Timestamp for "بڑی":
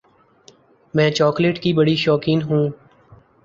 1.73-1.95